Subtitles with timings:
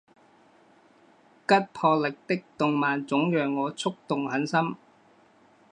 [1.47, 4.75] 吉卜力的动漫总让我触动很深